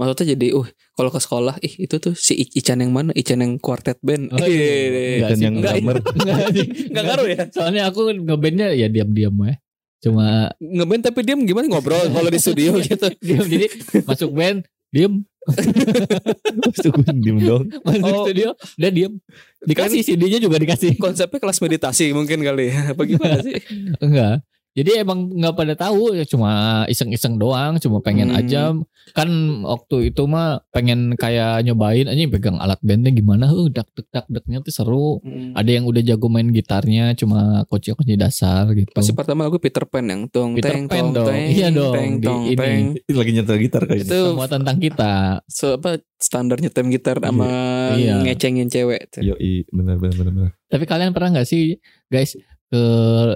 Maksudnya 0.00 0.32
jadi, 0.32 0.56
uh 0.56 0.64
kalau 0.96 1.12
ke 1.12 1.20
sekolah, 1.20 1.60
ih 1.60 1.74
itu 1.78 1.96
tuh 1.96 2.16
si 2.16 2.32
I- 2.34 2.52
Ican 2.56 2.80
yang 2.80 2.88
mana? 2.88 3.12
Ican 3.12 3.36
yang 3.38 3.52
quartet 3.56 4.00
band. 4.00 4.32
Oh, 4.32 4.40
iya. 4.40 4.48
Ih, 4.48 4.80
Enggak 5.20 5.28
Dan 5.28 5.36
sih, 5.36 5.44
yang 5.44 5.54
enggak, 5.54 5.72
drummer. 5.76 5.96
Enggak 6.88 7.04
ngaruh 7.04 7.26
ya? 7.28 7.42
Soalnya 7.50 7.82
aku 7.84 8.00
ngebandnya 8.16 8.72
ya 8.72 8.88
diam-diam 8.88 9.36
ya. 9.44 9.60
Cuma 10.00 10.48
Ngeband 10.56 11.02
tapi 11.04 11.20
diam 11.20 11.44
gimana 11.44 11.68
ngobrol 11.68 12.00
kalau 12.08 12.26
di 12.26 12.40
studio 12.40 12.80
gitu. 12.80 13.12
diam 13.20 13.44
jadi 13.44 13.68
masuk 14.02 14.32
band 14.32 14.64
diem 14.88 15.20
Masuk 16.64 16.94
diem 17.14 17.36
dong. 17.38 17.64
masuk 17.80 18.04
Oh. 18.06 18.24
studio 18.24 18.48
udah 18.74 18.90
diem 18.90 19.12
dikasih 19.60 20.00
CD-nya 20.02 20.38
juga 20.38 20.56
dikasih 20.56 20.96
Konsepnya 20.96 21.36
kelas 21.38 21.60
meditasi 21.60 22.10
mungkin 22.10 22.40
kali 22.40 22.72
ya. 22.72 22.92
Apa 22.92 23.04
gimana 23.04 23.40
sih? 23.40 23.60
enggak 23.98 24.40
jadi 24.72 25.00
emang 25.00 25.32
nggak 25.32 25.52
pada 25.52 25.74
tahu 25.74 26.12
ya 26.12 26.22
cuma 26.24 26.50
iseng-iseng 26.86 27.36
doang 27.36 27.76
cuma 27.76 27.98
pengen 27.98 28.28
Hmm. 28.28 28.38
aja 28.38 28.62
kan 29.10 29.26
waktu 29.62 30.08
itu 30.08 30.22
mah 30.24 30.62
pengen 30.70 31.14
kayak 31.14 31.62
nyobain 31.62 32.06
aja 32.06 32.22
pegang 32.28 32.56
alat 32.56 32.78
bandnya 32.80 33.10
gimana 33.10 33.46
uh 33.46 33.66
dak 33.66 33.90
dak 33.90 34.06
dak 34.08 34.26
daknya 34.28 34.60
tuh 34.60 34.70
seru 34.70 35.06
ada 35.52 35.66
yang 35.66 35.82
udah 35.82 35.98
jago 36.00 36.26
main 36.26 36.46
gitarnya 36.48 37.12
cuma 37.14 37.40
kunci-kunci 37.66 38.14
dasar 38.14 38.70
gitu 38.70 38.92
Pasti 38.92 39.10
pertama 39.10 39.42
lagu 39.42 39.58
Peter 39.58 39.82
Pan 39.82 40.04
yang 40.04 40.26
tong 40.26 40.54
Peter 40.54 40.70
teng 40.70 40.86
Pan 40.86 40.98
tong 41.00 41.10
dong. 41.12 41.26
teng 41.26 41.42
Iya 41.50 41.68
dong, 41.70 41.92
teng 41.92 42.12
di 42.12 42.24
tong 42.24 42.42
ini. 42.44 42.56
teng. 42.56 42.82
Lagi 43.10 43.30
nyetel 43.32 43.56
gitar 43.58 43.82
kayaknya. 43.84 44.06
Itu 44.06 44.18
semua 44.30 44.46
tentang 44.46 44.76
kita 44.78 45.12
so, 45.44 45.74
apa 45.74 45.90
standar 46.16 46.56
nyetem 46.56 46.86
gitar 46.88 47.16
sama 47.18 47.48
Iya. 47.92 48.22
ngecengin 48.22 48.68
cewek. 48.68 49.10
tuh. 49.10 49.22
Yoi, 49.24 49.66
benar 49.68 49.96
benar 49.96 50.14
benar 50.16 50.32
benar. 50.32 50.52
tapi 50.66 50.84
kalian 50.84 51.10
pernah 51.10 51.34
nggak 51.34 51.48
sih 51.48 51.82
guys 52.06 52.38
ke 52.70 52.82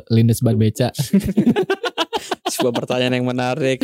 Lindes 0.08 0.40
Bar 0.40 0.54
Beca 0.54 0.94
Sebuah 2.44 2.70
pertanyaan 2.72 3.18
yang 3.18 3.26
menarik. 3.26 3.82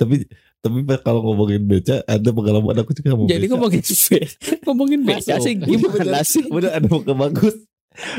Tapi 0.00 0.24
tapi 0.58 0.78
kalau 1.04 1.22
ngomongin 1.22 1.62
beca 1.62 2.02
ada 2.02 2.30
pengalaman 2.32 2.74
aku 2.80 2.90
juga 2.90 3.14
mau 3.14 3.28
Jadi 3.28 3.46
beca. 3.46 3.52
ngomongin 3.54 3.82
be 3.84 4.18
ngomongin 4.64 5.00
beca 5.04 5.34
sih 5.38 5.54
gimana 5.54 6.20
sih? 6.24 6.44
Bener 6.48 6.72
ada 6.74 6.86
muka 6.88 7.12
bagus. 7.14 7.54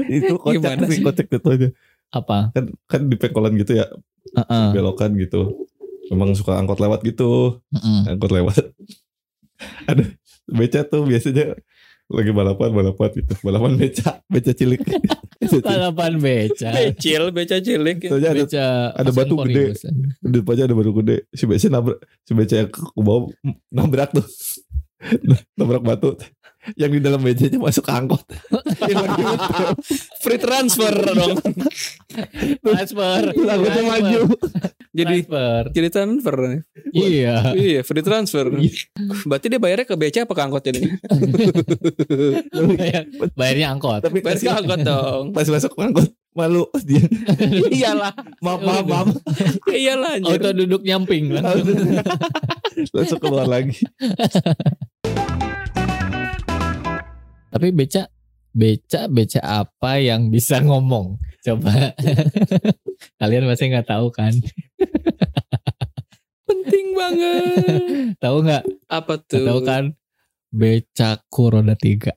Itu 0.08 0.38
kocak 0.38 0.60
Gimana 0.80 0.86
sih 0.88 1.02
kocak 1.02 1.28
itu 1.28 1.48
aja. 1.50 1.68
apa 2.10 2.50
Kan 2.52 2.66
kan 2.90 3.02
di 3.06 3.16
pengkolan 3.16 3.54
gitu 3.58 3.78
ya, 3.78 3.86
Heeh. 4.34 4.66
belokan 4.74 5.14
gitu. 5.16 5.68
Memang 6.10 6.34
suka 6.34 6.58
angkot 6.58 6.82
lewat 6.82 7.06
gitu, 7.06 7.62
Heeh. 7.70 8.12
angkot 8.12 8.32
lewat. 8.34 8.60
ada 9.92 10.04
beca 10.48 10.82
tuh 10.84 11.06
biasanya 11.06 11.54
lagi 12.10 12.32
balapan 12.34 12.70
balapan 12.74 13.10
gitu, 13.22 13.34
balapan 13.46 13.78
beca, 13.78 14.12
beca 14.26 14.52
cilik. 14.52 14.82
Balapan 15.64 16.20
beca 16.20 16.70
Becil, 16.76 17.32
beca 17.32 17.58
cilik. 17.64 17.98
ya. 18.04 18.10
Soalnya 18.12 18.30
ada 18.34 18.44
beca 18.44 18.66
ada 18.92 19.12
batu 19.16 19.36
gede. 19.46 19.64
Di 20.20 20.30
depannya 20.36 20.64
ada 20.68 20.76
batu 20.76 20.92
gede. 21.00 21.18
Si 21.32 21.44
beca 21.48 21.68
nabrak, 21.72 22.00
si 22.28 22.32
beca 22.36 22.56
yang 22.60 22.70
ke 22.74 22.82
bawah 22.98 23.30
nabrak 23.72 24.10
tuh. 24.12 24.26
nabrak 25.58 25.84
batu. 25.86 26.18
Yang 26.76 26.92
di 26.92 27.00
dalam 27.00 27.22
becanya 27.22 27.58
masuk 27.58 27.84
ke 27.84 27.92
angkot. 27.92 28.24
Free 30.24 30.38
transfer 30.38 30.92
dong. 30.92 31.40
transfer 32.60 33.22
Angkotnya 33.32 33.84
maju. 33.86 34.20
Jadi 34.90 35.18
transfer 35.24 35.64
jadi 35.72 35.88
transfer. 35.90 36.36
iya 36.92 37.54
Iya, 37.54 37.80
free 37.82 38.02
transfer. 38.02 38.50
Berarti 39.24 39.48
dia 39.48 39.62
bayarnya 39.62 39.86
ke 39.86 39.96
beca 39.96 40.20
apa 40.26 40.34
ke 40.34 40.42
angkot? 40.42 40.64
Bayar- 42.76 43.08
bayarnya 43.34 43.68
angkot 43.70 44.02
Tapi 44.02 44.20
Bayar 44.20 44.42
ke 44.42 44.50
angkot 44.50 44.80
dong. 44.82 45.24
pas 45.32 45.46
masuk 45.46 45.72
angkot 45.78 46.10
malu 46.32 46.66
dia. 46.84 47.04
Iyalah. 47.70 48.14
Maaf 48.40 48.60
maaf 48.60 48.86
maaf. 48.86 49.08
Iyalah 49.68 50.20
auto 50.22 50.50
duduk 50.52 50.82
nyamping 50.84 51.32
Langsung 52.92 53.20
keluar 53.20 53.46
lagi. 53.46 53.76
Tapi 57.50 57.70
beca 57.70 58.08
beca 58.50 59.06
beca 59.06 59.40
apa 59.42 59.98
yang 59.98 60.28
bisa 60.28 60.58
ngomong 60.66 61.18
coba 61.40 61.94
kalian 63.20 63.46
pasti 63.46 63.68
nggak 63.68 63.88
tahu 63.88 64.10
kan 64.10 64.34
Penting 66.46 66.88
banget. 66.92 68.18
tahu 68.18 68.42
nggak 68.42 68.64
Apa 68.88 69.22
tuh? 69.22 69.46
tahu 69.46 69.60
kan 69.62 69.94
becaku 70.50 71.44
roda 71.52 71.76
tiga 71.76 72.14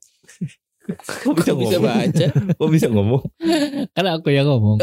Kok 0.83 1.39
bisa, 1.39 1.55
bisa 1.55 1.79
baca? 1.79 2.27
Kok 2.59 2.69
bisa 2.69 2.91
ngomong? 2.91 3.23
kan 3.93 4.05
aku 4.09 4.29
yang 4.29 4.49
ngomong 4.49 4.83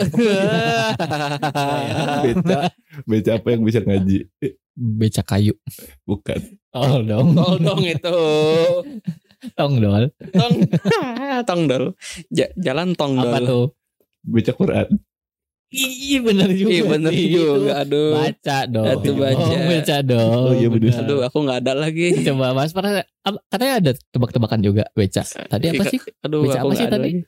Beca, 2.23 2.71
beca 3.03 3.31
apa 3.35 3.47
yang 3.49 3.61
bisa 3.61 3.81
ngaji? 3.81 4.31
beca 4.71 5.21
kayu 5.23 5.57
Bukan. 6.05 6.39
oh 6.71 7.01
dong 7.01 7.35
Tol 7.35 7.57
dong 7.59 7.83
itu. 7.83 8.15
Tong 9.53 9.79
dol 9.83 10.11
Tong. 10.29 10.53
tong 11.43 11.61
dol. 11.65 11.85
Ja- 12.29 12.51
jalan 12.55 12.93
tong 12.93 13.15
dol. 13.15 13.25
apa 13.25 13.37
tuh 13.41 13.65
Beca 14.21 14.51
Quran. 14.51 14.87
Iya 15.69 16.25
bener 16.25 16.49
juga 16.49 16.69
Iya 16.71 16.83
bener 16.83 17.13
sih. 17.13 17.29
juga. 17.29 17.71
Aduh. 17.79 18.09
Baca 18.11 18.57
dong 18.65 18.89
Itu 18.89 19.11
baca. 19.13 19.37
Oh, 19.37 19.61
baca 19.63 19.95
dong 20.01 20.33
Oh, 20.41 20.51
iya 20.51 20.67
bener. 20.67 20.91
Aduh, 20.97 21.19
aku 21.21 21.37
nggak 21.39 21.59
ada 21.61 21.73
lagi. 21.77 22.07
Coba 22.19 22.51
mas 22.51 22.73
pernah 22.73 23.05
katanya 23.47 23.73
ada 23.77 23.91
tebak-tebakan 24.09 24.59
juga 24.59 24.83
beca. 24.91 25.21
Tadi 25.21 25.65
apa 25.69 25.83
sih? 25.85 26.01
Aduh, 26.19 26.41
Beca 26.43 26.57
aku 26.57 26.67
apa 26.67 26.73
sih 26.73 26.87
tadi? 26.89 27.01
lagi. 27.05 27.19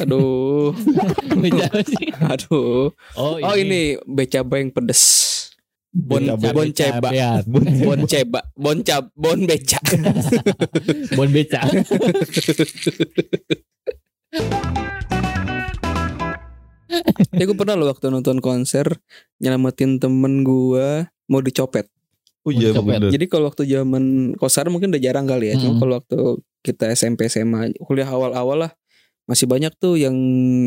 Aduh. 0.00 0.72
beca 1.44 1.64
apa 1.68 1.80
sih? 1.84 2.06
Aduh. 2.24 2.88
Oh, 3.14 3.36
Oh 3.36 3.54
ini 3.54 4.00
beca 4.02 4.40
yang 4.42 4.72
pedes. 4.72 5.02
Bon 5.90 6.22
Beca- 6.22 6.54
bon 6.54 6.70
ceba. 6.70 7.08
Bon 7.82 8.00
ceba. 8.04 8.40
Bon 8.54 8.78
cap. 8.80 9.04
Bon 9.12 9.38
beca. 9.40 9.80
Bon 11.16 11.28
beca. 11.28 11.60
Ya 17.30 17.46
gue 17.46 17.54
pernah 17.54 17.78
loh 17.78 17.86
waktu 17.86 18.10
nonton 18.10 18.42
konser 18.42 18.98
nyelamatin 19.38 20.02
temen 20.02 20.42
gue 20.42 21.06
mau 21.30 21.38
dicopet. 21.38 21.86
Oh 22.42 22.50
iya 22.50 22.74
bener. 22.74 23.14
Jadi 23.14 23.30
kalau 23.30 23.46
waktu 23.46 23.62
zaman 23.64 24.34
konser 24.34 24.66
mungkin 24.66 24.90
udah 24.90 24.98
jarang 24.98 25.24
kali 25.24 25.54
ya. 25.54 25.56
Cuma 25.56 25.70
Hmm. 25.70 25.80
kalau 25.80 25.94
waktu 25.96 26.18
kita 26.60 26.90
SMP 26.90 27.30
SMA 27.30 27.78
kuliah 27.78 28.10
awal-awal 28.10 28.66
lah 28.66 28.72
masih 29.24 29.46
banyak 29.46 29.70
tuh 29.78 29.94
yang 29.94 30.12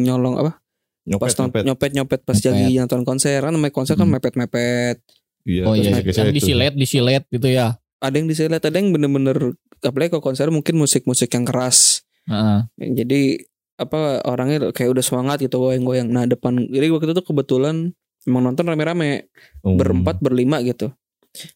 nyolong 0.02 0.40
apa 0.40 0.63
pas 1.04 1.10
Nyopet, 1.28 1.36
nyopet. 1.38 1.64
nyopet 1.64 1.92
nyopet 1.94 2.20
pas 2.22 2.34
Nyopet. 2.34 2.52
lagi 2.54 2.74
nonton 2.78 3.02
konser 3.04 3.40
kan 3.40 3.52
namanya 3.52 3.72
konser 3.72 3.94
kan 3.94 4.04
Hmm. 4.04 4.14
mepet 4.14 4.34
mepet 4.34 4.98
Iya, 5.44 5.64
Oh 5.64 5.74
terus 5.74 5.84
iya, 5.84 5.92
gesek-gesek 5.94 6.22
yang 6.22 6.32
disilet, 6.34 6.74
disilet 6.74 7.24
gitu 7.28 7.48
ya. 7.48 7.76
ada 8.00 8.16
yang 8.16 8.26
disilet 8.26 8.60
ada 8.60 8.72
yang 8.72 8.90
bener-bener 8.90 9.56
apalagi 9.80 10.10
kalau 10.10 10.24
konser 10.24 10.48
mungkin 10.48 10.76
musik-musik 10.76 11.28
yang 11.30 11.44
keras 11.44 12.08
Heeh. 12.26 12.64
jadi 12.96 13.44
apa 13.76 14.24
orangnya 14.24 14.72
kayak 14.72 14.92
udah 14.92 15.02
semangat 15.02 15.40
gitu 15.42 15.58
goyang-goyang 15.58 16.08
nah 16.08 16.24
depan 16.24 16.64
jadi 16.64 16.88
waktu 16.90 17.06
itu 17.06 17.16
tuh 17.16 17.26
kebetulan 17.26 17.92
emang 18.24 18.44
nonton 18.46 18.64
rame-rame 18.64 19.28
Oh. 19.60 19.76
berempat 19.76 20.20
berlima 20.20 20.60
gitu 20.62 20.96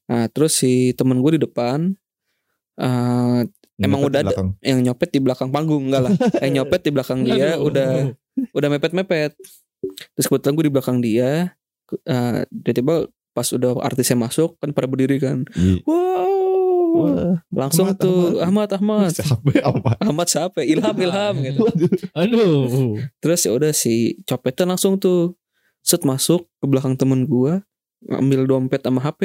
Nah 0.05 0.25
terus 0.27 0.57
si 0.57 0.91
temen 0.91 1.19
gue 1.19 1.35
di 1.35 1.41
depan 1.41 1.93
uh, 2.77 3.39
emang 3.77 4.01
udah 4.01 4.19
ada 4.21 4.33
yang 4.61 4.81
nyopet 4.81 5.09
di 5.09 5.19
belakang 5.19 5.47
panggung 5.47 5.87
enggak 5.87 6.01
lah 6.03 6.13
yang 6.41 6.51
nyopet 6.57 6.81
di 6.81 6.91
belakang 6.91 7.21
dia 7.21 7.55
udah 7.57 8.11
udah 8.57 8.69
mepet-mepet. 8.71 9.33
Terus 10.17 10.25
kebetulan 10.25 10.53
gue 10.57 10.65
di 10.65 10.73
belakang 10.73 10.99
dia 10.99 11.53
uh, 11.93 12.41
tiba-tiba 12.49 13.07
pas 13.31 13.47
udah 13.53 13.77
artisnya 13.85 14.17
masuk 14.17 14.57
kan 14.57 14.73
pada 14.73 14.89
berdiri 14.89 15.21
kan. 15.21 15.45
Iya. 15.53 15.85
wow. 15.85 16.25
Wah, 16.97 17.37
langsung 17.53 17.85
Ahmad, 17.85 18.01
tuh 18.01 18.41
Ahmad. 18.41 18.69
Ahmad 18.73 19.13
Ahmad. 19.61 19.97
Ahmad? 20.01 20.27
Siapa? 20.27 20.65
Ilham 20.65 20.97
Ilham 20.97 21.35
gitu. 21.45 21.61
Aduh. 22.17 22.97
Terus 23.21 23.45
ya 23.45 23.51
udah 23.53 23.69
si 23.75 24.17
copetnya 24.25 24.73
langsung 24.73 24.97
tuh 24.97 25.37
set 25.85 26.01
masuk 26.01 26.49
ke 26.57 26.65
belakang 26.65 26.97
temen 26.97 27.29
gua 27.29 27.61
ngambil 28.01 28.45
dompet 28.45 28.81
sama 28.85 29.01
HP 29.01 29.21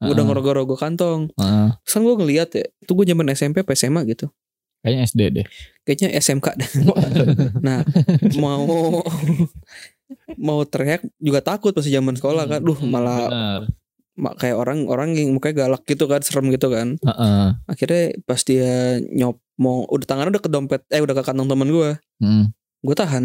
uh, 0.00 0.08
udah 0.08 0.22
ngerogoh-rogoh 0.24 0.76
kantong. 0.80 1.28
Uh, 1.36 1.72
terus 1.84 1.92
kan 1.96 2.02
gue 2.04 2.16
ngeliat 2.16 2.48
ya 2.56 2.64
itu 2.64 2.92
gue 2.96 3.06
zaman 3.08 3.26
SMP 3.36 3.60
apa 3.60 3.72
SMA 3.76 4.00
gitu 4.08 4.32
kayaknya 4.84 5.02
SD 5.08 5.20
deh 5.32 5.46
kayaknya 5.88 6.08
SMK 6.20 6.46
deh 6.60 6.70
nah 7.66 7.80
mau 8.36 9.00
mau 10.36 10.60
teriak 10.68 11.00
juga 11.16 11.40
takut 11.40 11.72
pas 11.72 11.88
zaman 11.88 12.12
sekolah 12.20 12.44
kan 12.44 12.60
duh 12.60 12.76
malah 12.84 13.24
Benar. 13.32 13.60
kayak 14.36 14.56
orang 14.60 14.84
orang 14.92 15.16
yang 15.16 15.32
mukanya 15.32 15.64
galak 15.64 15.82
gitu 15.88 16.04
kan 16.04 16.20
serem 16.20 16.52
gitu 16.52 16.68
kan 16.68 17.00
uh 17.00 17.08
-uh. 17.08 17.46
akhirnya 17.64 18.12
pas 18.28 18.44
dia 18.44 19.00
nyop 19.08 19.40
mau 19.56 19.88
udah 19.88 20.04
tangannya 20.04 20.36
udah 20.36 20.44
ke 20.44 20.50
dompet 20.52 20.82
eh 20.92 21.00
udah 21.00 21.16
ke 21.16 21.22
kantong 21.24 21.48
temen 21.48 21.72
gue 21.72 21.90
hmm. 22.20 22.44
gue 22.84 22.94
tahan 22.94 23.24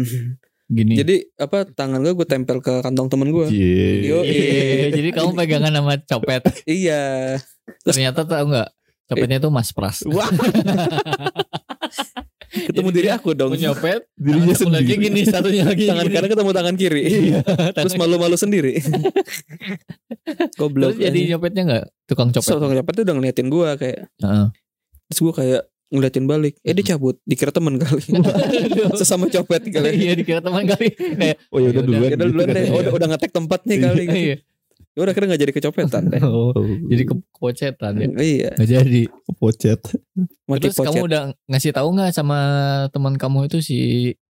gini. 0.70 0.94
Jadi 0.94 1.16
apa 1.34 1.66
tangan 1.66 1.98
gue 1.98 2.14
gue 2.14 2.28
tempel 2.30 2.62
ke 2.62 2.78
kantong 2.80 3.10
temen 3.10 3.34
gue. 3.34 3.50
Yeah. 3.50 4.22
Iya. 4.22 4.88
Jadi 4.94 5.08
kamu 5.10 5.34
pegangan 5.34 5.74
sama 5.74 5.98
copet. 6.06 6.42
iya. 6.62 7.02
Ternyata 7.82 8.22
tau 8.22 8.46
nggak 8.46 8.70
copetnya 9.10 9.42
itu 9.42 9.50
Mas 9.50 9.74
Pras. 9.74 10.06
Wah. 10.06 10.30
ketemu 12.68 12.88
diri 12.90 13.08
aku 13.14 13.30
dong. 13.36 13.54
Nyopet, 13.54 14.06
dirinya 14.24 14.54
sendiri. 14.54 14.82
Lagi 14.82 14.94
gini, 14.98 15.20
satunya 15.26 15.62
lagi. 15.66 15.84
Tangan 15.86 16.06
kanan 16.10 16.28
ketemu 16.28 16.50
tangan 16.50 16.74
kiri. 16.74 17.02
Iya, 17.06 17.40
Terus 17.76 17.94
malu-malu 17.94 18.36
sendiri. 18.36 18.82
Goblok. 20.58 20.98
Terus 20.98 21.04
jadi 21.10 21.20
nyopetnya 21.34 21.62
nggak 21.66 21.84
tukang 22.10 22.30
copet? 22.34 22.50
So, 22.50 22.58
tukang 22.58 22.74
copet 22.74 22.92
tuh 22.98 23.04
udah 23.06 23.14
ngeliatin 23.18 23.48
gue 23.48 23.68
kayak. 23.78 24.00
Uh. 24.22 24.48
Terus 25.10 25.20
gue 25.22 25.34
kayak 25.34 25.62
ngeliatin 25.90 26.26
balik 26.30 26.54
eh 26.62 26.70
dia 26.70 26.94
cabut 26.94 27.18
dikira 27.26 27.50
teman 27.50 27.74
kali 27.74 27.98
sesama 28.94 29.26
copet 29.26 29.74
kali 29.74 29.90
iya 29.98 30.14
dikira 30.14 30.38
teman 30.38 30.62
kali 30.62 30.86
oh 31.50 31.58
ya 31.58 31.74
udah 31.74 31.82
duluan 31.82 32.06
ya 32.06 32.14
udah 32.14 32.28
duluan 32.30 32.48
deh 32.54 32.64
udah 32.70 32.92
udah 32.94 33.08
ngetek 33.10 33.34
tempatnya 33.34 33.90
kali 33.90 34.02
gitu. 34.06 34.38
Iya. 35.00 35.02
Ya 35.02 35.04
udah 35.08 35.12
akhirnya 35.16 35.28
gak 35.32 35.42
jadi 35.48 35.52
kecopetan 35.56 36.02
deh. 36.12 36.20
Oh, 36.20 36.52
jadi 36.92 37.02
ke 37.08 37.14
kepocetan 37.16 37.92
ya. 37.96 38.08
Iya. 38.20 38.50
Gak 38.60 38.68
jadi. 38.68 39.02
Kepocet. 39.08 39.80
Terus 39.80 40.76
pocet. 40.76 40.86
kamu 40.92 41.02
udah 41.08 41.22
ngasih 41.48 41.72
tahu 41.72 41.88
nggak 41.96 42.12
sama 42.12 42.38
teman 42.92 43.16
kamu 43.16 43.48
itu 43.48 43.58
si 43.64 43.78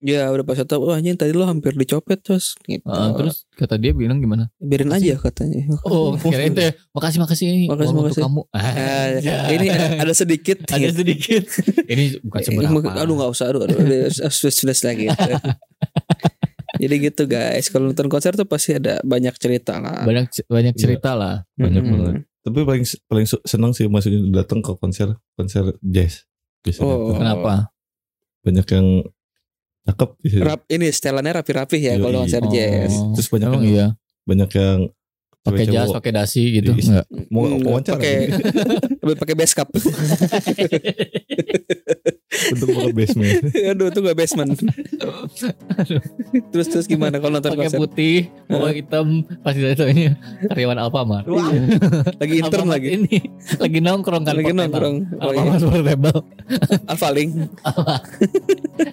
Ya 0.04 0.28
udah 0.28 0.44
pas 0.44 0.61
tahu 0.61 0.92
wah 0.92 1.00
anjing 1.00 1.16
tadi 1.16 1.32
lo 1.32 1.49
hampir 1.49 1.73
dicopet 1.73 2.20
terus 2.20 2.54
gitu. 2.68 2.85
Uh, 2.85 3.16
terus 3.16 3.49
kata 3.56 3.80
dia 3.80 3.96
bilang 3.96 4.20
gimana? 4.20 4.52
Biarin 4.61 4.92
aja 4.92 5.16
katanya. 5.16 5.73
Oh, 5.88 6.12
kira 6.20 6.46
itu 6.46 6.61
ya. 6.62 6.73
Makasih 6.92 7.18
makasih 7.25 7.46
ini. 7.49 7.66
Makasih 7.66 7.94
makasih. 7.96 8.23
kamu. 8.23 8.42
Ah, 8.52 9.18
ya. 9.18 9.49
Ini 9.50 9.66
ada 9.96 10.12
sedikit. 10.12 10.62
ada 10.68 10.92
sedikit. 10.92 11.49
ini 11.88 12.20
bukan 12.20 12.38
seberapa. 12.44 12.92
Aduh 13.02 13.14
nggak 13.16 13.30
usah 13.32 13.50
aduh 13.50 13.64
aduh. 13.64 13.78
Sudah 14.12 14.52
sudah 14.52 14.76
lagi. 14.85 15.08
Jadi 16.80 16.95
gitu 17.00 17.23
guys, 17.25 17.66
kalau 17.73 17.90
nonton 17.90 18.09
konser 18.09 18.33
tuh 18.37 18.49
pasti 18.49 18.76
ada 18.76 19.00
banyak 19.02 19.35
cerita 19.37 19.80
lah. 19.80 20.04
Banyak 20.04 20.33
banyak 20.47 20.75
iya. 20.76 20.80
cerita 20.80 21.12
ya. 21.14 21.21
lah. 21.21 21.35
Banyak 21.56 21.83
hmm. 21.83 21.92
banget. 21.92 22.14
Tapi 22.47 22.59
paling 22.62 22.85
paling 23.11 23.26
senang 23.26 23.73
sih 23.75 23.90
maksudnya 23.90 24.21
datang 24.42 24.62
ke 24.62 24.73
konser 24.78 25.18
konser 25.35 25.75
jazz. 25.83 26.28
Biasanya. 26.62 26.87
Oh, 26.87 27.14
kenapa? 27.16 27.75
Banyak 28.47 28.66
yang 28.71 28.87
cakep. 29.87 30.11
Rap, 30.42 30.61
ini 30.71 30.87
setelannya 30.90 31.42
rapi-rapi 31.42 31.78
ya 31.78 31.95
kalau 31.99 32.23
konser 32.23 32.42
oh. 32.47 32.50
jazz. 32.50 32.92
Terus 33.18 33.28
banyak 33.30 33.50
yang, 33.50 33.64
iya. 33.66 33.87
banyak 34.26 34.50
yang 34.54 34.78
pakai 35.47 35.64
jas, 35.71 35.88
pakai 35.95 36.12
dasi 36.12 36.42
gitu. 36.59 36.75
Enggak. 36.75 37.06
Mau 37.30 37.47
wawancara. 37.47 37.99
Pakai 37.99 38.16
pakai 39.23 39.35
base 39.38 39.54
Untuk 42.53 42.67
pakai 42.71 42.95
basement. 43.00 43.41
Aduh, 43.75 43.87
itu 43.91 44.00
gak 44.03 44.19
basement. 44.19 44.50
terus 46.53 46.67
terus 46.71 46.87
gimana 46.87 47.19
kalau 47.19 47.38
nonton 47.38 47.53
pakai 47.57 47.73
putih, 47.75 48.31
mau 48.50 48.69
hitam, 48.71 49.25
pasti 49.43 49.61
ini 49.65 50.15
karyawan 50.51 50.79
Alfamart. 50.79 51.27
lagi 52.20 52.35
intern 52.38 52.68
lagi. 52.70 52.88
Ini 52.97 53.18
lagi 53.59 53.79
nongkrong 53.83 54.25
kan. 54.25 54.35
Lagi 54.37 54.53
nongkrong. 54.55 54.97
Oh, 55.20 55.31
Alfamart 55.33 55.62
iya. 55.62 55.70
portable. 55.70 56.20
Alfaling. 56.87 57.31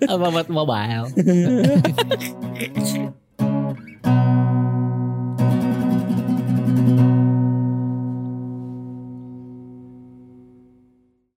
Alfamart 0.09 0.49
mobile. 0.49 1.07